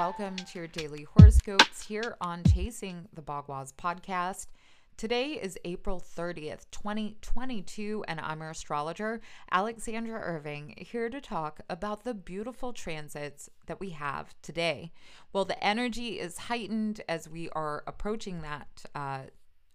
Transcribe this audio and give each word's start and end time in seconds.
welcome 0.00 0.34
to 0.34 0.58
your 0.58 0.66
daily 0.66 1.06
horoscopes 1.14 1.82
here 1.82 2.16
on 2.22 2.42
Chasing 2.42 3.06
the 3.12 3.20
Bagua 3.20 3.70
podcast. 3.74 4.46
Today 4.96 5.32
is 5.32 5.58
April 5.66 6.00
30th, 6.00 6.64
2022, 6.70 8.02
and 8.08 8.18
I'm 8.18 8.40
your 8.40 8.48
astrologer, 8.48 9.20
Alexandra 9.52 10.18
Irving, 10.18 10.72
here 10.78 11.10
to 11.10 11.20
talk 11.20 11.60
about 11.68 12.04
the 12.04 12.14
beautiful 12.14 12.72
transits 12.72 13.50
that 13.66 13.78
we 13.78 13.90
have 13.90 14.34
today. 14.40 14.90
Well, 15.34 15.44
the 15.44 15.62
energy 15.62 16.18
is 16.18 16.38
heightened 16.38 17.02
as 17.06 17.28
we 17.28 17.50
are 17.50 17.84
approaching 17.86 18.40
that 18.40 18.84
uh, 18.94 19.20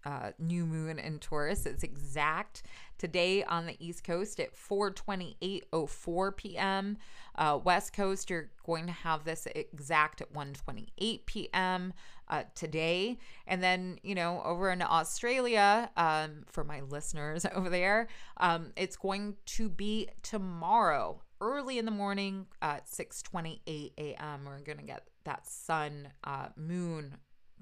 uh, 0.06 0.30
new 0.38 0.64
moon 0.64 1.00
in 1.00 1.18
Taurus. 1.18 1.66
It's 1.66 1.82
exact 1.82 2.62
today 2.96 3.42
on 3.42 3.66
the 3.66 3.76
East 3.84 4.04
Coast 4.04 4.38
at 4.38 4.54
4:28:04 4.56 6.36
p.m. 6.36 6.96
Uh, 7.34 7.58
West 7.62 7.92
Coast, 7.92 8.30
you're 8.30 8.50
going 8.64 8.86
to 8.86 8.92
have 8.92 9.24
this 9.24 9.48
exact 9.54 10.20
at 10.20 10.32
1:28 10.32 11.26
p.m. 11.26 11.92
Uh, 12.28 12.44
today, 12.54 13.18
and 13.48 13.62
then 13.62 13.98
you 14.04 14.14
know 14.14 14.40
over 14.44 14.70
in 14.70 14.80
Australia, 14.80 15.90
um, 15.96 16.44
for 16.46 16.62
my 16.62 16.80
listeners 16.82 17.44
over 17.54 17.68
there, 17.68 18.06
um, 18.36 18.72
it's 18.76 18.96
going 18.96 19.34
to 19.46 19.68
be 19.68 20.08
tomorrow 20.22 21.20
early 21.40 21.78
in 21.78 21.84
the 21.84 21.90
morning 21.90 22.46
at 22.62 22.86
6:28 22.86 23.92
a.m. 23.98 24.44
We're 24.44 24.60
going 24.60 24.78
to 24.78 24.84
get 24.84 25.08
that 25.24 25.48
sun 25.48 26.08
uh, 26.22 26.46
moon 26.56 27.16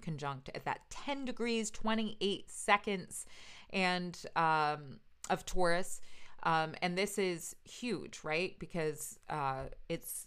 conjunct 0.04 0.50
at 0.54 0.64
that 0.64 0.80
10 0.90 1.24
degrees 1.24 1.70
28 1.70 2.50
seconds 2.50 3.26
and 3.70 4.24
um, 4.36 5.00
of 5.30 5.44
Taurus. 5.46 6.00
Um, 6.42 6.74
and 6.82 6.96
this 6.96 7.18
is 7.18 7.56
huge, 7.64 8.20
right? 8.22 8.54
Because 8.58 9.18
uh, 9.30 9.64
it's 9.88 10.26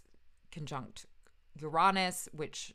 conjunct 0.52 1.06
Uranus, 1.60 2.28
which 2.32 2.74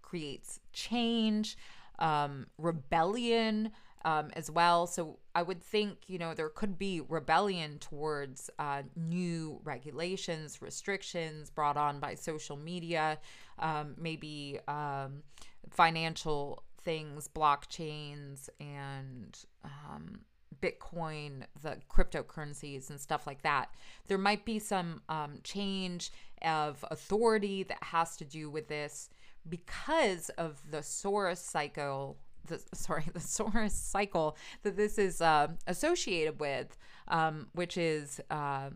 creates 0.00 0.58
change, 0.72 1.58
um, 1.98 2.46
rebellion 2.56 3.70
um, 4.04 4.30
as 4.34 4.50
well. 4.50 4.86
So 4.86 5.18
I 5.34 5.42
would 5.42 5.62
think, 5.62 5.98
you 6.06 6.18
know, 6.18 6.32
there 6.32 6.48
could 6.48 6.78
be 6.78 7.02
rebellion 7.08 7.78
towards 7.78 8.48
uh, 8.58 8.82
new 8.96 9.60
regulations, 9.64 10.62
restrictions 10.62 11.50
brought 11.50 11.76
on 11.76 12.00
by 12.00 12.14
social 12.14 12.56
media, 12.56 13.18
um, 13.58 13.94
maybe 13.98 14.60
um, 14.68 15.22
financial 15.70 16.62
things, 16.82 17.28
blockchains, 17.28 18.48
and 18.60 19.38
um, 19.64 20.20
Bitcoin, 20.60 21.44
the 21.62 21.78
cryptocurrencies, 21.90 22.90
and 22.90 23.00
stuff 23.00 23.26
like 23.26 23.42
that. 23.42 23.74
There 24.06 24.18
might 24.18 24.44
be 24.44 24.58
some 24.58 25.02
um, 25.08 25.38
change 25.44 26.10
of 26.42 26.84
authority 26.90 27.62
that 27.64 27.82
has 27.82 28.16
to 28.18 28.24
do 28.24 28.50
with 28.50 28.68
this 28.68 29.10
because 29.48 30.30
of 30.30 30.62
the 30.70 30.82
Saros 30.82 31.40
cycle. 31.40 32.18
The, 32.46 32.60
sorry, 32.74 33.04
the 33.12 33.20
Saros 33.20 33.74
cycle 33.74 34.36
that 34.62 34.76
this 34.76 34.98
is 34.98 35.20
uh, 35.20 35.48
associated 35.66 36.40
with, 36.40 36.76
um, 37.08 37.48
which 37.52 37.76
is 37.76 38.20
uh, 38.30 38.70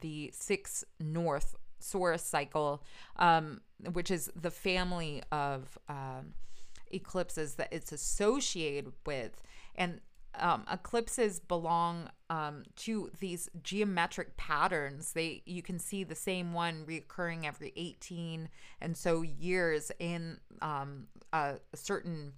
the 0.00 0.30
six 0.34 0.84
north 1.00 1.56
Saros 1.78 2.22
cycle, 2.22 2.82
um, 3.16 3.60
which 3.92 4.10
is 4.10 4.30
the 4.34 4.50
family 4.50 5.22
of 5.30 5.78
um, 5.88 6.34
eclipses 6.90 7.54
that 7.54 7.68
it's 7.72 7.92
associated 7.92 8.92
with. 9.04 9.42
And 9.74 10.00
um, 10.38 10.64
eclipses 10.70 11.40
belong 11.40 12.10
um, 12.28 12.64
to 12.76 13.10
these 13.20 13.48
geometric 13.62 14.36
patterns. 14.36 15.12
They 15.12 15.42
you 15.46 15.62
can 15.62 15.78
see 15.78 16.04
the 16.04 16.14
same 16.14 16.52
one 16.52 16.84
reoccurring 16.86 17.46
every 17.46 17.72
18 17.76 18.48
and 18.80 18.96
so 18.96 19.22
years 19.22 19.90
in 19.98 20.38
um, 20.60 21.06
a, 21.32 21.54
a, 21.72 21.76
certain 21.76 22.34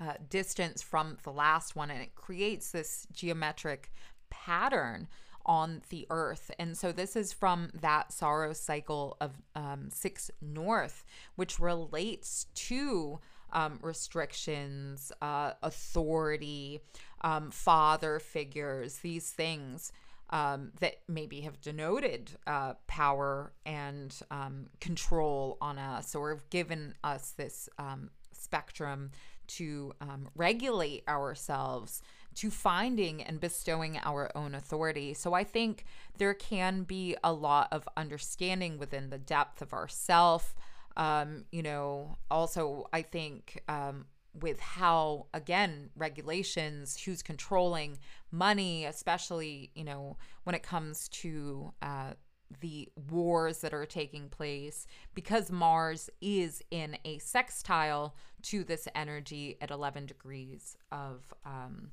uh, 0.00 0.14
distance 0.28 0.82
from 0.82 1.18
the 1.22 1.32
last 1.32 1.76
one, 1.76 1.90
and 1.90 2.00
it 2.00 2.14
creates 2.14 2.70
this 2.70 3.06
geometric 3.12 3.92
pattern 4.30 5.08
on 5.46 5.80
the 5.88 6.06
earth. 6.10 6.50
And 6.58 6.76
so 6.76 6.92
this 6.92 7.16
is 7.16 7.32
from 7.32 7.70
that 7.80 8.12
Saros 8.12 8.60
cycle 8.60 9.16
of 9.20 9.32
um, 9.54 9.88
six 9.90 10.30
north, 10.42 11.04
which 11.36 11.58
relates 11.58 12.46
to 12.54 13.20
um, 13.52 13.78
restrictions, 13.80 15.12
uh, 15.22 15.52
authority, 15.62 16.80
um, 17.22 17.50
father 17.50 18.18
figures, 18.18 18.98
these 18.98 19.30
things 19.30 19.92
um, 20.30 20.72
that 20.80 20.96
maybe 21.08 21.42
have 21.42 21.60
denoted 21.60 22.32
uh, 22.46 22.74
power 22.88 23.52
and 23.64 24.18
um, 24.32 24.66
control 24.80 25.56
on 25.60 25.78
us 25.78 26.14
or 26.14 26.30
have 26.30 26.50
given 26.50 26.94
us 27.04 27.30
this 27.36 27.68
um, 27.78 28.10
spectrum 28.32 29.12
to 29.46 29.92
regulate 30.34 31.04
ourselves 31.08 32.02
to 32.36 32.50
finding 32.50 33.22
and 33.22 33.40
bestowing 33.40 33.98
our 34.04 34.30
own 34.34 34.54
authority. 34.54 35.14
So 35.14 35.32
I 35.32 35.42
think 35.42 35.84
there 36.18 36.34
can 36.34 36.82
be 36.82 37.16
a 37.24 37.32
lot 37.32 37.68
of 37.72 37.88
understanding 37.96 38.78
within 38.78 39.10
the 39.10 39.18
depth 39.18 39.62
of 39.62 39.72
ourself. 39.72 40.54
Um, 40.96 41.44
you 41.50 41.62
know, 41.62 42.18
also, 42.30 42.88
I 42.92 43.02
think 43.02 43.62
um, 43.68 44.06
with 44.38 44.60
how, 44.60 45.26
again, 45.32 45.90
regulations, 45.96 47.02
who's 47.02 47.22
controlling 47.22 47.98
money, 48.30 48.84
especially, 48.84 49.70
you 49.74 49.84
know, 49.84 50.18
when 50.44 50.54
it 50.54 50.62
comes 50.62 51.08
to 51.08 51.72
uh, 51.80 52.12
the 52.60 52.88
wars 53.10 53.58
that 53.58 53.72
are 53.72 53.86
taking 53.86 54.28
place, 54.28 54.86
because 55.14 55.50
Mars 55.50 56.10
is 56.20 56.62
in 56.70 56.98
a 57.06 57.16
sextile 57.18 58.14
to 58.42 58.62
this 58.62 58.88
energy 58.94 59.56
at 59.62 59.70
11 59.70 60.04
degrees 60.04 60.76
of. 60.92 61.32
Um, 61.46 61.92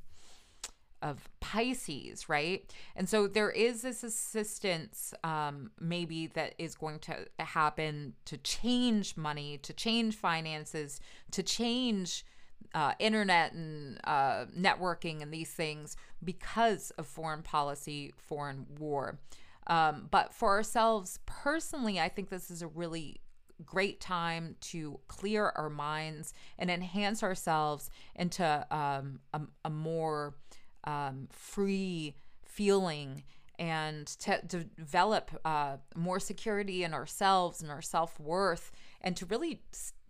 of 1.03 1.30
Pisces, 1.41 2.30
right? 2.30 2.74
And 2.96 3.08
so 3.08 3.28
there 3.28 3.52
is 3.52 3.81
this 3.81 4.03
assistance, 4.03 5.14
um, 5.24 5.69
maybe 5.80 6.28
that 6.28 6.56
is 6.58 6.75
going 6.75 7.00
to 7.00 7.28
happen 7.40 8.14
to 8.25 8.38
change 8.38 9.18
money, 9.18 9.59
to 9.59 9.74
change 9.74 10.16
finances, 10.16 11.02
to 11.31 11.44
change 11.44 12.25
uh, 12.74 12.94
internet 13.00 13.53
and 13.53 14.00
uh, 14.06 14.46
networking 14.58 15.22
and 15.22 15.31
these 15.31 15.52
things 15.52 15.97
because 16.24 16.91
of 16.91 17.06
foreign 17.06 17.44
policy, 17.44 18.14
foreign 18.18 18.66
war. 18.80 19.20
Um, 19.68 20.08
but 20.09 20.34
for 20.34 20.50
ourselves 20.50 21.20
personally, 21.25 22.00
I 22.00 22.09
think 22.09 22.30
this 22.30 22.50
is 22.50 22.62
a 22.62 22.68
really 22.68 23.20
great 23.66 24.00
time 24.02 24.56
to 24.59 25.00
clear 25.08 25.53
our 25.56 25.70
minds 25.70 26.34
and 26.58 26.72
enhance 26.72 27.24
ourselves 27.24 27.90
into 28.16 28.66
um, 28.72 29.20
a, 29.34 29.41
a 29.66 29.70
more 29.70 30.35
um, 30.83 31.27
free 31.31 32.16
feeling 32.45 33.23
and 33.59 34.07
to, 34.07 34.41
develop 34.77 35.31
uh, 35.45 35.77
more 35.95 36.19
security 36.19 36.83
in 36.83 36.94
ourselves 36.94 37.61
and 37.61 37.71
our 37.71 37.81
self 37.81 38.19
worth, 38.19 38.71
and 39.01 39.16
to 39.17 39.25
really 39.25 39.61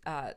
uh, 0.06 0.32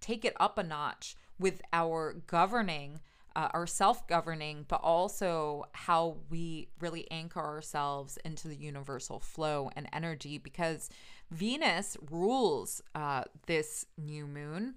take 0.00 0.24
it 0.24 0.34
up 0.40 0.58
a 0.58 0.62
notch 0.62 1.16
with 1.38 1.62
our 1.72 2.14
governing, 2.26 3.00
uh, 3.36 3.48
our 3.54 3.66
self 3.66 4.06
governing, 4.06 4.66
but 4.68 4.80
also 4.82 5.64
how 5.72 6.16
we 6.28 6.68
really 6.80 7.10
anchor 7.10 7.40
ourselves 7.40 8.18
into 8.24 8.48
the 8.48 8.56
universal 8.56 9.20
flow 9.20 9.70
and 9.76 9.88
energy 9.92 10.36
because 10.36 10.90
Venus 11.30 11.96
rules 12.10 12.82
uh, 12.94 13.22
this 13.46 13.86
new 13.96 14.26
moon. 14.26 14.74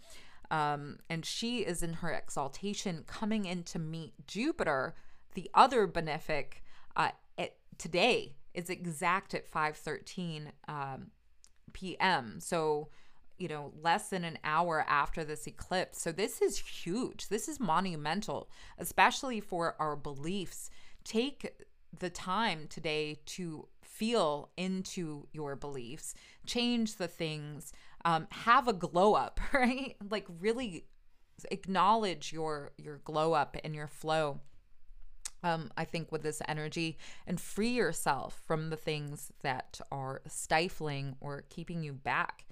Um, 0.51 0.99
and 1.09 1.25
she 1.25 1.59
is 1.59 1.81
in 1.81 1.93
her 1.93 2.11
exaltation 2.11 3.03
coming 3.07 3.45
in 3.45 3.63
to 3.63 3.79
meet 3.79 4.13
Jupiter, 4.27 4.95
the 5.33 5.49
other 5.53 5.87
benefic, 5.87 6.61
uh, 6.95 7.09
today 7.77 8.35
is 8.53 8.69
exact 8.69 9.33
at 9.33 9.49
5:13 9.49 10.51
um, 10.67 11.11
p.m. 11.73 12.39
So, 12.39 12.89
you 13.37 13.47
know, 13.47 13.73
less 13.81 14.09
than 14.09 14.23
an 14.23 14.37
hour 14.43 14.85
after 14.87 15.23
this 15.23 15.47
eclipse. 15.47 16.01
So 16.01 16.11
this 16.11 16.41
is 16.41 16.57
huge. 16.57 17.29
This 17.29 17.47
is 17.47 17.59
monumental, 17.59 18.49
especially 18.77 19.39
for 19.41 19.75
our 19.79 19.95
beliefs. 19.95 20.69
Take 21.03 21.63
the 21.97 22.09
time 22.09 22.67
today 22.69 23.19
to 23.25 23.67
feel 23.81 24.49
into 24.57 25.27
your 25.31 25.55
beliefs, 25.55 26.15
change 26.45 26.95
the 26.95 27.07
things 27.07 27.73
um, 28.05 28.27
have 28.31 28.67
a 28.67 28.73
glow 28.73 29.13
up, 29.13 29.39
right? 29.53 29.95
Like 30.09 30.27
really 30.39 30.85
acknowledge 31.51 32.31
your 32.31 32.71
your 32.77 32.97
glow 32.97 33.33
up 33.33 33.57
and 33.63 33.75
your 33.75 33.87
flow. 33.87 34.41
Um, 35.45 35.71
I 35.75 35.83
think 35.83 36.09
with 36.09 36.23
this 36.23 36.41
energy 36.47 36.97
and 37.27 37.39
free 37.39 37.71
yourself 37.71 38.41
from 38.45 38.69
the 38.69 38.77
things 38.77 39.31
that 39.41 39.81
are 39.91 40.21
stifling 40.25 41.17
or 41.19 41.43
keeping 41.49 41.83
you 41.83 41.91
back. 41.91 42.45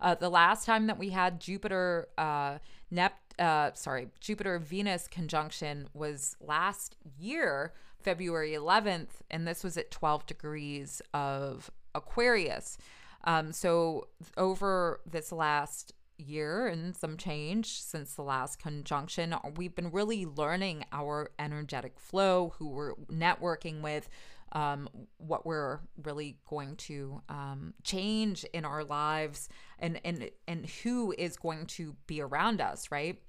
Uh, 0.00 0.14
the 0.14 0.30
last 0.30 0.64
time 0.64 0.86
that 0.86 0.98
we 0.98 1.10
had 1.10 1.40
Jupiter, 1.40 2.08
uh, 2.16 2.58
Nep, 2.90 3.14
uh, 3.38 3.72
sorry, 3.74 4.08
Jupiter 4.20 4.58
Venus 4.58 5.08
conjunction 5.08 5.88
was 5.92 6.36
last 6.40 6.96
year, 7.18 7.74
February 8.00 8.52
11th, 8.52 9.20
and 9.30 9.46
this 9.46 9.62
was 9.62 9.76
at 9.76 9.90
12 9.90 10.24
degrees 10.26 11.02
of 11.12 11.70
Aquarius. 11.94 12.78
Um, 13.28 13.52
so 13.52 14.08
over 14.38 15.00
this 15.04 15.32
last 15.32 15.92
year 16.16 16.66
and 16.66 16.96
some 16.96 17.18
change 17.18 17.78
since 17.80 18.14
the 18.14 18.22
last 18.22 18.58
conjunction, 18.58 19.34
we've 19.56 19.74
been 19.74 19.90
really 19.90 20.24
learning 20.24 20.86
our 20.92 21.30
energetic 21.38 22.00
flow, 22.00 22.54
who 22.58 22.70
we're 22.70 22.94
networking 23.12 23.82
with, 23.82 24.08
um, 24.52 24.88
what 25.18 25.44
we're 25.44 25.80
really 26.02 26.38
going 26.48 26.76
to 26.76 27.20
um, 27.28 27.74
change 27.84 28.44
in 28.54 28.64
our 28.64 28.82
lives, 28.82 29.50
and 29.78 30.00
and 30.06 30.30
and 30.48 30.64
who 30.82 31.14
is 31.18 31.36
going 31.36 31.66
to 31.66 31.94
be 32.06 32.22
around 32.22 32.62
us, 32.62 32.90
right? 32.90 33.20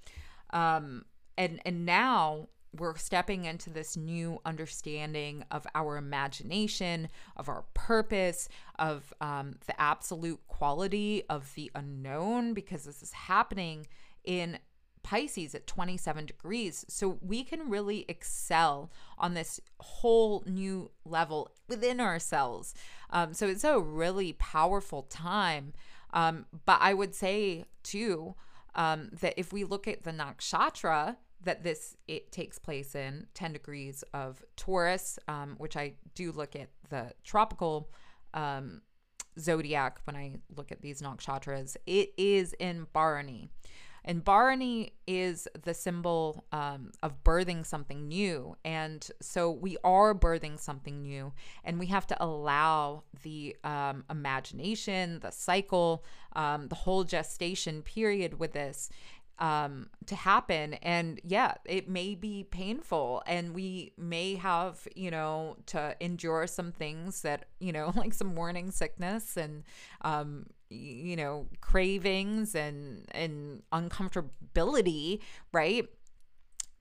Um, 0.51 1.03
and 1.37 1.59
and 1.65 1.85
now 1.85 2.47
we're 2.77 2.95
stepping 2.97 3.45
into 3.45 3.69
this 3.69 3.97
new 3.97 4.39
understanding 4.45 5.43
of 5.51 5.65
our 5.73 5.97
imagination, 5.97 7.09
of 7.35 7.49
our 7.49 7.65
purpose, 7.73 8.47
of 8.77 9.13
um, 9.21 9.55
the 9.65 9.79
absolute 9.79 10.39
quality 10.47 11.23
of 11.29 11.53
the 11.55 11.71
unknown, 11.75 12.53
because 12.53 12.83
this 12.83 13.01
is 13.01 13.11
happening 13.11 13.87
in 14.23 14.59
Pisces 15.01 15.55
at 15.55 15.65
27 15.65 16.25
degrees. 16.25 16.85
So 16.87 17.17
we 17.21 17.43
can 17.43 17.69
really 17.69 18.05
excel 18.07 18.91
on 19.17 19.33
this 19.33 19.59
whole 19.79 20.43
new 20.45 20.91
level 21.05 21.51
within 21.67 21.99
ourselves. 21.99 22.73
Um, 23.09 23.33
so 23.33 23.47
it's 23.47 23.63
a 23.63 23.79
really 23.79 24.33
powerful 24.33 25.03
time. 25.03 25.73
Um, 26.13 26.45
but 26.65 26.79
I 26.81 26.93
would 26.93 27.15
say, 27.15 27.65
too, 27.83 28.35
um, 28.75 29.09
that 29.21 29.33
if 29.37 29.53
we 29.53 29.63
look 29.63 29.87
at 29.87 30.03
the 30.03 30.11
nakshatra, 30.11 31.17
that 31.43 31.63
this 31.63 31.95
it 32.07 32.31
takes 32.31 32.59
place 32.59 32.95
in 32.95 33.27
10 33.33 33.53
degrees 33.53 34.03
of 34.13 34.43
Taurus, 34.55 35.17
um, 35.27 35.55
which 35.57 35.77
I 35.77 35.93
do 36.15 36.31
look 36.31 36.55
at 36.55 36.69
the 36.89 37.13
tropical 37.23 37.89
um, 38.33 38.81
zodiac 39.39 39.99
when 40.03 40.15
I 40.15 40.35
look 40.55 40.71
at 40.71 40.81
these 40.81 41.01
nakshatras. 41.01 41.77
It 41.85 42.13
is 42.17 42.53
in 42.59 42.87
Bharani. 42.93 43.49
And 44.05 44.23
Bharani 44.23 44.93
is 45.07 45.47
the 45.61 45.73
symbol 45.73 46.45
um, 46.51 46.91
of 47.03 47.23
birthing 47.23 47.65
something 47.65 48.07
new. 48.07 48.55
And 48.63 49.07
so 49.21 49.51
we 49.51 49.77
are 49.83 50.15
birthing 50.15 50.59
something 50.59 51.01
new, 51.01 51.33
and 51.63 51.79
we 51.79 51.87
have 51.87 52.07
to 52.07 52.23
allow 52.23 53.03
the 53.23 53.55
um, 53.63 54.05
imagination, 54.09 55.19
the 55.19 55.31
cycle, 55.31 56.03
um, 56.33 56.69
the 56.69 56.75
whole 56.75 57.03
gestation 57.03 57.81
period 57.81 58.39
with 58.39 58.53
this 58.53 58.89
um, 59.39 59.89
to 60.05 60.15
happen. 60.15 60.75
And 60.75 61.19
yeah, 61.23 61.55
it 61.65 61.89
may 61.89 62.15
be 62.15 62.43
painful, 62.43 63.23
and 63.25 63.53
we 63.53 63.93
may 63.97 64.35
have, 64.35 64.87
you 64.95 65.11
know, 65.11 65.57
to 65.67 65.95
endure 65.99 66.45
some 66.47 66.71
things 66.71 67.21
that, 67.21 67.45
you 67.59 67.71
know, 67.71 67.91
like 67.97 68.13
some 68.13 68.33
morning 68.35 68.71
sickness 68.71 69.37
and, 69.37 69.63
um, 70.01 70.45
you 70.69 71.15
know, 71.15 71.47
cravings 71.61 72.53
and 72.55 73.05
and 73.11 73.63
uncomfortability, 73.73 75.19
right? 75.51 75.87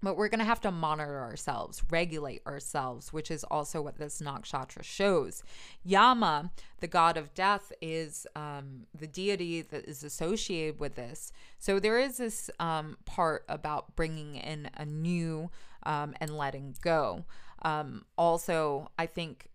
But 0.03 0.17
we're 0.17 0.29
going 0.29 0.39
to 0.39 0.45
have 0.45 0.61
to 0.61 0.71
monitor 0.71 1.21
ourselves, 1.21 1.83
regulate 1.91 2.43
ourselves, 2.47 3.13
which 3.13 3.31
is 3.31 3.45
also 3.45 3.83
what 3.83 3.99
this 3.99 4.21
nakshatra 4.21 4.83
shows. 4.83 5.43
Yama, 5.85 6.51
the 6.81 6.87
god 6.87 7.17
of 7.17 7.35
death, 7.35 7.73
is 7.81 8.27
um, 8.37 8.87
the 8.95 9.07
deity 9.07 9.63
that 9.63 9.87
is 9.87 10.05
associated 10.05 10.79
with 10.79 10.95
this. 10.95 11.33
So 11.59 11.81
there 11.81 11.99
is 11.99 12.19
this 12.19 12.51
um, 12.61 12.97
part 13.05 13.45
about 13.49 13.97
bringing 13.97 14.37
in 14.37 14.71
a 14.77 14.85
new 14.85 15.51
um, 15.85 16.15
and 16.21 16.37
letting 16.37 16.77
go. 16.81 17.25
Um, 17.63 18.05
also, 18.17 18.91
I 18.99 19.07
think 19.07 19.49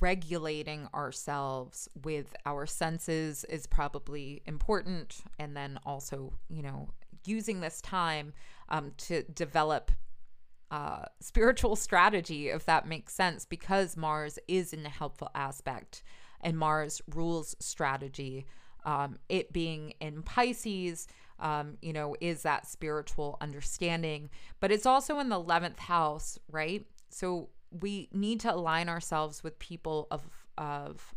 regulating 0.00 0.88
ourselves 0.94 1.88
with 2.02 2.34
our 2.44 2.66
senses 2.66 3.44
is 3.44 3.66
probably 3.66 4.42
important. 4.46 5.18
And 5.38 5.56
then 5.56 5.78
also, 5.86 6.32
you 6.48 6.62
know, 6.62 6.88
using 7.24 7.60
this 7.60 7.80
time 7.80 8.32
um, 8.70 8.92
to 8.96 9.22
develop 9.22 9.90
uh, 10.70 11.04
spiritual 11.20 11.74
strategy, 11.76 12.48
if 12.48 12.64
that 12.64 12.86
makes 12.86 13.14
sense, 13.14 13.44
because 13.44 13.96
Mars 13.96 14.38
is 14.46 14.72
in 14.72 14.86
a 14.86 14.90
helpful 14.90 15.30
aspect 15.34 16.02
and 16.40 16.56
Mars 16.56 17.02
rules 17.14 17.56
strategy. 17.58 18.46
Um, 18.84 19.18
it 19.28 19.52
being 19.52 19.94
in 20.00 20.22
Pisces, 20.22 21.06
um, 21.38 21.76
you 21.82 21.92
know, 21.92 22.14
is 22.20 22.42
that 22.42 22.66
spiritual 22.66 23.36
understanding, 23.40 24.30
but 24.60 24.70
it's 24.70 24.86
also 24.86 25.18
in 25.18 25.28
the 25.28 25.40
11th 25.40 25.78
house, 25.78 26.38
right? 26.50 26.86
So 27.08 27.48
we 27.70 28.08
need 28.12 28.40
to 28.40 28.54
align 28.54 28.88
ourselves 28.88 29.42
with 29.42 29.58
people 29.58 30.06
of, 30.10 30.22
of 30.56 31.14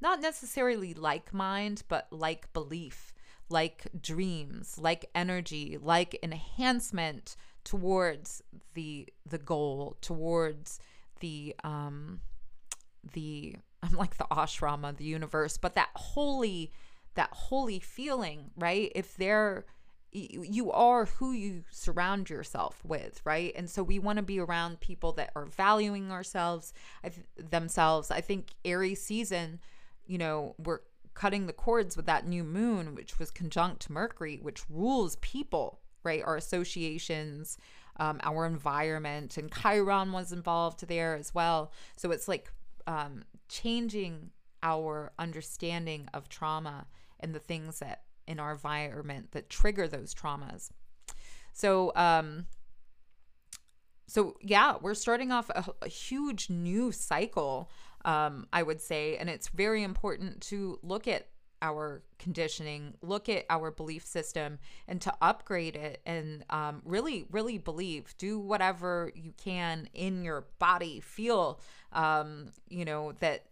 not 0.00 0.20
necessarily 0.20 0.94
like 0.94 1.32
mind, 1.32 1.82
but 1.88 2.06
like 2.10 2.52
belief 2.52 3.12
like 3.50 3.86
dreams, 4.00 4.78
like 4.78 5.10
energy, 5.14 5.78
like 5.80 6.18
enhancement 6.22 7.36
towards 7.64 8.42
the 8.74 9.08
the 9.26 9.38
goal, 9.38 9.96
towards 10.00 10.78
the 11.20 11.54
um 11.64 12.20
the 13.12 13.56
I'm 13.82 13.94
like 13.96 14.16
the 14.18 14.26
ashrama, 14.30 14.96
the 14.96 15.04
universe, 15.04 15.56
but 15.56 15.74
that 15.74 15.90
holy 15.94 16.72
that 17.14 17.30
holy 17.32 17.80
feeling, 17.80 18.50
right? 18.56 18.92
If 18.94 19.16
they're 19.16 19.64
you 20.12 20.72
are 20.72 21.04
who 21.04 21.30
you 21.30 21.62
surround 21.70 22.30
yourself 22.30 22.80
with, 22.84 23.20
right? 23.24 23.52
And 23.54 23.70
so 23.70 23.82
we 23.82 24.00
want 24.00 24.16
to 24.16 24.24
be 24.24 24.40
around 24.40 24.80
people 24.80 25.12
that 25.12 25.30
are 25.36 25.46
valuing 25.46 26.10
ourselves, 26.10 26.72
themselves. 27.36 28.10
I 28.10 28.20
think 28.20 28.48
Aries 28.64 29.00
season, 29.00 29.60
you 30.06 30.18
know, 30.18 30.56
we're 30.58 30.80
cutting 31.20 31.46
the 31.46 31.52
cords 31.52 31.98
with 31.98 32.06
that 32.06 32.26
new 32.26 32.42
moon, 32.42 32.94
which 32.94 33.18
was 33.18 33.30
conjunct 33.30 33.90
Mercury, 33.90 34.38
which 34.40 34.62
rules 34.70 35.16
people, 35.16 35.78
right? 36.02 36.22
Our 36.24 36.34
associations, 36.36 37.58
um, 37.98 38.20
our 38.22 38.46
environment, 38.46 39.36
and 39.36 39.52
Chiron 39.52 40.12
was 40.12 40.32
involved 40.32 40.88
there 40.88 41.14
as 41.14 41.34
well. 41.34 41.72
So 41.98 42.10
it's 42.10 42.26
like 42.26 42.50
um, 42.86 43.24
changing 43.50 44.30
our 44.62 45.12
understanding 45.18 46.08
of 46.14 46.30
trauma 46.30 46.86
and 47.20 47.34
the 47.34 47.38
things 47.38 47.80
that 47.80 48.04
in 48.26 48.40
our 48.40 48.52
environment 48.52 49.32
that 49.32 49.50
trigger 49.50 49.86
those 49.86 50.14
traumas. 50.14 50.70
So, 51.52 51.92
um, 51.96 52.46
so 54.06 54.36
yeah, 54.40 54.76
we're 54.80 54.94
starting 54.94 55.32
off 55.32 55.50
a, 55.50 55.66
a 55.82 55.88
huge 55.88 56.48
new 56.48 56.92
cycle 56.92 57.70
um, 58.04 58.46
I 58.52 58.62
would 58.62 58.80
say. 58.80 59.16
And 59.16 59.28
it's 59.28 59.48
very 59.48 59.82
important 59.82 60.40
to 60.42 60.78
look 60.82 61.08
at 61.08 61.28
our 61.62 62.02
conditioning, 62.18 62.94
look 63.02 63.28
at 63.28 63.44
our 63.50 63.70
belief 63.70 64.06
system, 64.06 64.58
and 64.88 65.00
to 65.02 65.12
upgrade 65.20 65.76
it 65.76 66.00
and 66.06 66.44
um, 66.50 66.80
really, 66.84 67.26
really 67.30 67.58
believe. 67.58 68.14
Do 68.18 68.38
whatever 68.38 69.12
you 69.14 69.32
can 69.36 69.88
in 69.92 70.24
your 70.24 70.46
body. 70.58 71.00
Feel, 71.00 71.60
um, 71.92 72.46
you 72.68 72.84
know, 72.84 73.12
that 73.20 73.44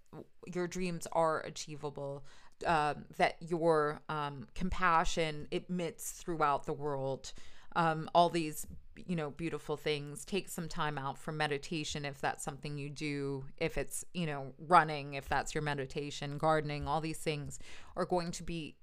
your 0.47 0.67
dreams 0.67 1.07
are 1.12 1.40
achievable. 1.40 2.25
Uh, 2.67 2.95
that 3.19 3.37
your 3.38 4.00
um, 4.09 4.49
compassion 4.57 5.47
emits 5.52 6.11
throughout 6.11 6.67
the 6.67 6.73
world. 6.73 7.33
Um, 7.76 8.11
all 8.12 8.31
these 8.31 8.67
you 9.07 9.17
know 9.17 9.31
beautiful 9.31 9.76
things 9.76 10.25
take 10.25 10.49
some 10.49 10.69
time 10.69 10.99
out 10.99 11.19
for 11.19 11.33
meditation 11.33 12.05
if 12.05 12.21
that's 12.21 12.45
something 12.45 12.78
you 12.78 12.88
do 12.90 13.45
if 13.57 13.78
it's 13.78 14.05
you 14.14 14.26
know 14.26 14.52
running 14.59 15.14
if 15.14 15.28
that's 15.28 15.55
your 15.55 15.62
meditation 15.62 16.38
gardening 16.38 16.88
all 16.88 17.00
these 17.00 17.19
things 17.19 17.59
are 17.97 18.07
going 18.07 18.31
to 18.31 18.43
be 18.43 18.76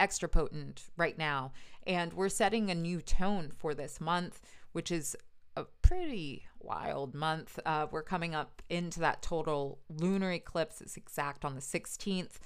extra 0.00 0.28
potent 0.28 0.84
right 0.96 1.18
now. 1.18 1.52
And 1.86 2.14
we're 2.14 2.30
setting 2.30 2.70
a 2.70 2.74
new 2.74 3.00
tone 3.00 3.52
for 3.56 3.74
this 3.74 4.00
month 4.00 4.40
which 4.72 4.90
is 4.90 5.16
a 5.56 5.64
pretty 5.82 6.44
wild 6.60 7.12
month. 7.12 7.58
Uh, 7.66 7.86
we're 7.90 8.04
coming 8.04 8.34
up 8.34 8.62
into 8.70 9.00
that 9.00 9.20
total 9.20 9.80
lunar 9.88 10.32
eclipse. 10.32 10.80
It's 10.80 10.96
exact 10.96 11.44
on 11.44 11.54
the 11.54 11.60
16th 11.60 12.38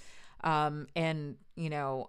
um, 0.43 0.87
and 0.97 1.37
you 1.57 1.71
know 1.71 2.09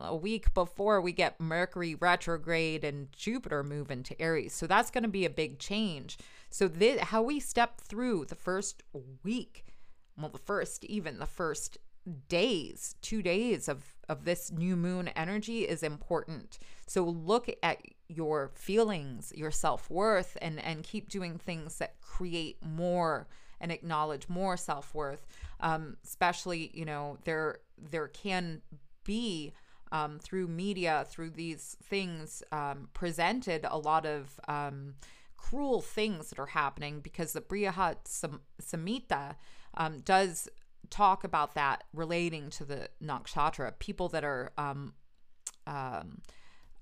a 0.00 0.14
week 0.14 0.52
before 0.54 1.00
we 1.00 1.12
get 1.12 1.40
Mercury 1.40 1.94
retrograde 1.94 2.84
and 2.84 3.12
Jupiter 3.12 3.62
move 3.62 3.90
into 3.90 4.20
Aries. 4.20 4.52
So 4.54 4.66
that's 4.66 4.90
going 4.90 5.02
to 5.02 5.08
be 5.08 5.24
a 5.24 5.30
big 5.30 5.58
change. 5.58 6.18
So 6.50 6.68
this, 6.68 7.00
how 7.00 7.22
we 7.22 7.40
step 7.40 7.80
through 7.80 8.26
the 8.26 8.34
first 8.34 8.82
week, 9.22 9.64
well, 10.16 10.30
the 10.30 10.38
first 10.38 10.84
even 10.84 11.18
the 11.18 11.26
first 11.26 11.78
days, 12.28 12.94
two 13.02 13.22
days 13.22 13.68
of 13.68 13.84
of 14.08 14.24
this 14.24 14.50
new 14.50 14.76
moon 14.76 15.08
energy 15.08 15.68
is 15.68 15.82
important. 15.82 16.58
So 16.86 17.04
look 17.04 17.50
at 17.62 17.82
your 18.08 18.50
feelings, 18.54 19.32
your 19.36 19.50
self 19.50 19.90
worth, 19.90 20.36
and 20.40 20.62
and 20.64 20.82
keep 20.82 21.08
doing 21.08 21.38
things 21.38 21.78
that 21.78 22.00
create 22.00 22.56
more 22.64 23.28
and 23.60 23.70
acknowledge 23.70 24.28
more 24.28 24.56
self 24.56 24.94
worth. 24.94 25.26
Um, 25.60 25.96
especially, 26.04 26.70
you 26.72 26.84
know, 26.84 27.18
there 27.24 27.58
there 27.78 28.08
can 28.08 28.62
be 29.04 29.52
um, 29.92 30.18
through 30.18 30.48
media, 30.48 31.06
through 31.08 31.30
these 31.30 31.76
things, 31.82 32.42
um, 32.52 32.88
presented 32.94 33.66
a 33.68 33.78
lot 33.78 34.06
of 34.06 34.40
um, 34.48 34.94
cruel 35.36 35.80
things 35.80 36.30
that 36.30 36.38
are 36.38 36.46
happening 36.46 37.00
because 37.00 37.32
the 37.32 37.40
Brihat 37.40 37.96
Sam- 38.04 38.42
Samhita 38.60 39.36
um, 39.74 40.00
does 40.00 40.48
talk 40.90 41.24
about 41.24 41.54
that 41.54 41.84
relating 41.92 42.50
to 42.50 42.64
the 42.64 42.88
nakshatra, 43.02 43.78
people 43.78 44.08
that 44.08 44.24
are 44.24 44.52
um, 44.58 44.94
um, 45.66 46.20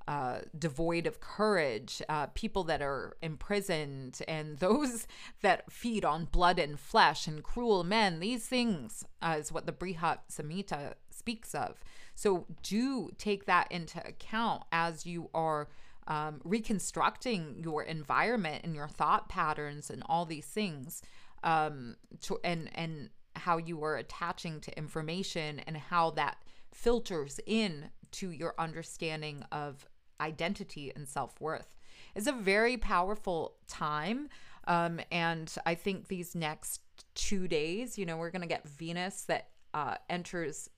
uh, 0.09 0.39
devoid 0.57 1.07
of 1.07 1.21
courage, 1.21 2.01
uh, 2.09 2.27
people 2.29 2.63
that 2.65 2.81
are 2.81 3.17
imprisoned, 3.23 4.21
and 4.29 4.59
those 4.61 5.07
that 5.43 5.71
feed 5.71 6.05
on 6.05 6.27
blood 6.27 6.59
and 6.59 6.79
flesh 6.79 7.27
and 7.27 7.43
cruel 7.43 7.83
men. 7.85 8.21
These 8.21 8.47
things 8.47 9.05
uh, 9.21 9.37
is 9.39 9.53
what 9.53 9.67
the 9.67 9.73
Brihat 9.73 10.19
Samhita 10.31 10.95
speaks 11.17 11.55
of. 11.55 11.81
So 12.15 12.47
do 12.63 13.11
take 13.19 13.47
that 13.47 13.71
into 13.71 14.05
account 14.07 14.65
as 14.73 15.07
you 15.07 15.31
are 15.35 15.69
um, 16.07 16.41
reconstructing 16.45 17.57
your 17.59 17.83
environment 17.83 18.65
and 18.65 18.75
your 18.75 18.89
thought 18.89 19.29
patterns 19.29 19.91
and 19.91 20.03
all 20.07 20.25
these 20.25 20.47
things, 20.47 21.03
um, 21.43 21.97
to, 22.23 22.39
and 22.45 22.71
and 22.75 23.11
how 23.35 23.59
you 23.59 23.83
are 23.85 23.97
attaching 23.97 24.61
to 24.61 24.79
information 24.79 25.61
and 25.67 25.77
how 25.77 26.11
that 26.11 26.39
filters 26.73 27.41
in 27.47 27.91
to 28.13 28.31
your 28.31 28.55
understanding 28.59 29.45
of 29.53 29.87
identity 30.21 30.93
and 30.95 31.09
self 31.09 31.41
worth. 31.41 31.77
It's 32.15 32.27
a 32.27 32.33
very 32.33 32.77
powerful 32.77 33.57
time. 33.69 34.29
Um, 34.67 35.01
and 35.13 35.53
I 35.65 35.75
think 35.75 36.09
these 36.09 36.35
next 36.35 36.81
two 37.15 37.47
days, 37.47 37.99
you 37.99 38.07
know, 38.07 38.17
we're 38.17 38.31
going 38.31 38.43
to 38.43 38.49
get 38.49 38.67
Venus 38.69 39.23
that 39.23 39.49
uh, 39.75 39.97
enters 40.09 40.71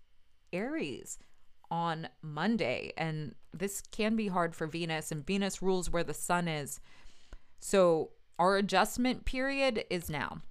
Aries 0.52 1.18
on 1.70 2.08
Monday. 2.22 2.92
And 2.96 3.34
this 3.52 3.80
can 3.80 4.16
be 4.16 4.28
hard 4.28 4.54
for 4.54 4.66
Venus, 4.66 5.12
and 5.12 5.26
Venus 5.26 5.62
rules 5.62 5.90
where 5.90 6.04
the 6.04 6.14
sun 6.14 6.48
is. 6.48 6.80
So 7.60 8.10
our 8.38 8.56
adjustment 8.56 9.24
period 9.24 9.84
is 9.90 10.08
now. 10.08 10.42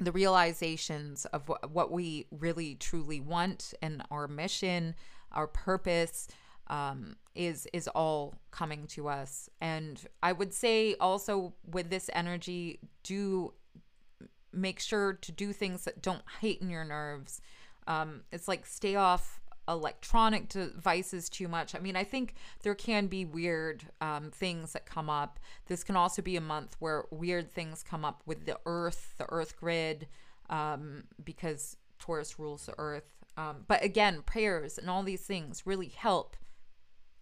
The 0.00 0.12
realizations 0.12 1.24
of 1.26 1.50
what 1.70 1.92
we 1.92 2.26
really 2.30 2.74
truly 2.74 3.20
want 3.20 3.74
and 3.80 4.02
our 4.10 4.26
mission, 4.26 4.94
our 5.32 5.46
purpose, 5.46 6.28
um, 6.68 7.16
is 7.34 7.66
is 7.72 7.88
all 7.88 8.34
coming 8.50 8.86
to 8.88 9.08
us. 9.08 9.50
And 9.60 10.00
I 10.22 10.32
would 10.32 10.52
say 10.52 10.94
also 10.94 11.54
with 11.70 11.90
this 11.90 12.08
energy, 12.12 12.80
do 13.02 13.54
make 14.52 14.80
sure 14.80 15.12
to 15.12 15.32
do 15.32 15.52
things 15.52 15.84
that 15.84 16.02
don't 16.02 16.22
heighten 16.40 16.70
your 16.70 16.84
nerves. 16.84 17.40
Um, 17.86 18.22
it's 18.32 18.48
like 18.48 18.66
stay 18.66 18.96
off 18.96 19.40
electronic 19.68 20.48
devices 20.48 21.28
too 21.28 21.48
much. 21.48 21.74
I 21.74 21.78
mean, 21.78 21.96
I 21.96 22.04
think 22.04 22.34
there 22.62 22.74
can 22.74 23.06
be 23.06 23.24
weird 23.24 23.84
um, 24.00 24.30
things 24.30 24.72
that 24.72 24.86
come 24.86 25.08
up. 25.08 25.38
This 25.66 25.82
can 25.84 25.96
also 25.96 26.22
be 26.22 26.36
a 26.36 26.40
month 26.40 26.76
where 26.78 27.04
weird 27.10 27.50
things 27.50 27.82
come 27.82 28.04
up 28.04 28.22
with 28.26 28.46
the 28.46 28.58
Earth, 28.66 29.14
the 29.18 29.26
Earth 29.30 29.56
grid, 29.56 30.06
um, 30.50 31.04
because 31.24 31.76
Taurus 31.98 32.38
rules 32.38 32.66
the 32.66 32.74
Earth. 32.78 33.10
Um, 33.36 33.64
but 33.66 33.82
again, 33.82 34.22
prayers 34.22 34.78
and 34.78 34.88
all 34.88 35.02
these 35.02 35.22
things 35.22 35.62
really 35.64 35.88
help 35.88 36.36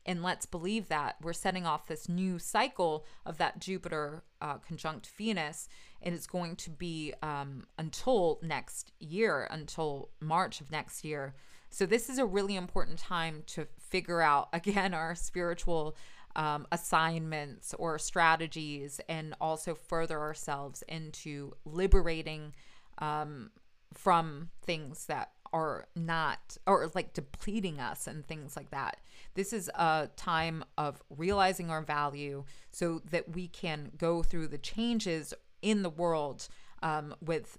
and 0.05 0.23
let's 0.23 0.47
believe 0.47 0.89
that 0.89 1.17
we're 1.23 1.33
setting 1.33 1.67
off 1.67 1.87
this 1.87 2.09
new 2.09 2.39
cycle 2.39 3.07
of 3.25 3.39
that 3.39 3.61
Jupiter 3.61 4.25
uh, 4.41 4.59
conjunct 4.59 5.09
Venus, 5.17 5.69
and 6.03 6.15
it's 6.15 6.27
going 6.27 6.57
to 6.57 6.71
be 6.71 7.15
um, 7.23 7.65
until 7.79 8.39
next 8.43 8.93
year, 8.99 9.47
until 9.51 10.11
March 10.21 10.61
of 10.61 10.71
next 10.71 11.05
year. 11.05 11.35
So, 11.71 11.87
this 11.87 12.11
is 12.11 12.19
a 12.19 12.27
really 12.27 12.57
important 12.57 12.99
time 12.99 13.45
to 13.49 13.67
figure 13.79 14.21
out 14.21 14.49
again 14.53 14.95
our 14.95 15.15
spiritual 15.15 15.97
um, 16.35 16.67
assignments 16.73 17.75
or 17.79 17.99
strategies 17.99 19.01
and 19.09 19.35
also 19.41 19.75
further 19.75 20.19
ourselves 20.19 20.83
into 20.89 21.53
liberating 21.65 22.55
um, 22.99 23.51
from 23.93 24.51
things 24.63 25.07
that 25.07 25.33
are 25.53 25.87
not 25.95 26.57
or 26.67 26.91
like 26.95 27.13
depleting 27.13 27.79
us 27.79 28.07
and 28.07 28.27
things 28.27 28.57
like 28.57 28.71
that. 28.71 28.99
This 29.35 29.53
is 29.53 29.69
a 29.75 30.09
time 30.17 30.65
of 30.79 31.03
realizing 31.11 31.71
our 31.71 31.83
value 31.83 32.45
so 32.71 33.01
that 33.11 33.35
we 33.35 33.49
can 33.49 33.93
go 33.97 34.23
through 34.23 34.49
the 34.49 34.59
changes 34.59 35.35
in 35.61 35.83
the 35.83 35.91
world 35.91 36.49
um, 36.83 37.15
with 37.21 37.59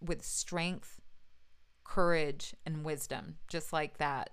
with 0.00 0.22
strength, 0.24 1.00
courage, 1.82 2.54
and 2.66 2.84
wisdom, 2.84 3.36
just 3.48 3.72
like 3.72 3.96
that 3.96 4.30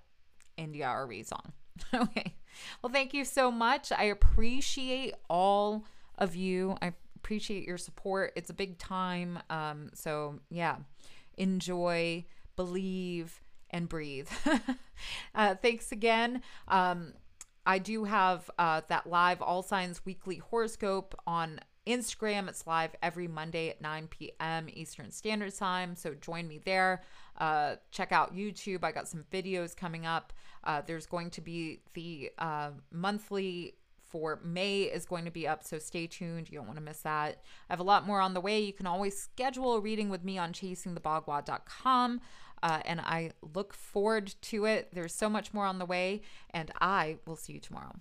India 0.56 0.86
Arie 0.86 1.22
song. 1.22 1.52
okay. 1.94 2.34
Well, 2.82 2.92
thank 2.92 3.14
you 3.14 3.24
so 3.24 3.50
much. 3.50 3.90
I 3.90 4.04
appreciate 4.04 5.14
all 5.28 5.84
of 6.18 6.36
you. 6.36 6.76
I 6.82 6.92
appreciate 7.16 7.66
your 7.66 7.78
support. 7.78 8.32
It's 8.36 8.50
a 8.50 8.54
big 8.54 8.78
time. 8.78 9.38
Um, 9.48 9.90
so 9.94 10.38
yeah 10.50 10.76
enjoy, 11.36 12.24
believe, 12.56 13.42
and 13.70 13.88
breathe. 13.88 14.28
uh, 15.34 15.54
thanks 15.56 15.92
again. 15.92 16.42
Um, 16.68 17.14
I 17.66 17.78
do 17.78 18.04
have 18.04 18.50
uh, 18.58 18.82
that 18.88 19.06
live 19.06 19.40
All 19.40 19.62
Signs 19.62 20.04
Weekly 20.04 20.36
Horoscope 20.36 21.14
on 21.26 21.60
Instagram. 21.86 22.48
It's 22.48 22.66
live 22.66 22.94
every 23.02 23.28
Monday 23.28 23.70
at 23.70 23.80
9 23.80 24.08
p.m. 24.08 24.68
Eastern 24.72 25.10
Standard 25.10 25.54
Time. 25.54 25.96
So 25.96 26.14
join 26.14 26.46
me 26.48 26.60
there. 26.64 27.02
Uh, 27.38 27.76
check 27.90 28.12
out 28.12 28.34
YouTube. 28.34 28.84
I 28.84 28.92
got 28.92 29.08
some 29.08 29.24
videos 29.32 29.76
coming 29.76 30.06
up. 30.06 30.32
Uh, 30.62 30.82
there's 30.86 31.06
going 31.06 31.30
to 31.30 31.40
be 31.40 31.80
the 31.94 32.30
uh, 32.38 32.70
monthly 32.90 33.74
for 34.14 34.38
May 34.44 34.82
is 34.82 35.06
going 35.06 35.24
to 35.24 35.32
be 35.32 35.48
up, 35.48 35.64
so 35.64 35.80
stay 35.80 36.06
tuned. 36.06 36.48
You 36.48 36.58
don't 36.58 36.68
want 36.68 36.78
to 36.78 36.84
miss 36.84 37.00
that. 37.00 37.42
I 37.68 37.72
have 37.72 37.80
a 37.80 37.82
lot 37.82 38.06
more 38.06 38.20
on 38.20 38.32
the 38.32 38.40
way. 38.40 38.60
You 38.60 38.72
can 38.72 38.86
always 38.86 39.18
schedule 39.18 39.74
a 39.74 39.80
reading 39.80 40.08
with 40.08 40.22
me 40.22 40.38
on 40.38 40.52
chasingthebhagwad.com. 40.52 42.20
Uh, 42.62 42.80
and 42.84 43.00
I 43.00 43.32
look 43.56 43.74
forward 43.74 44.32
to 44.42 44.66
it. 44.66 44.90
There's 44.92 45.12
so 45.12 45.28
much 45.28 45.52
more 45.52 45.66
on 45.66 45.80
the 45.80 45.84
way, 45.84 46.22
and 46.50 46.70
I 46.80 47.18
will 47.26 47.34
see 47.34 47.54
you 47.54 47.58
tomorrow. 47.58 47.96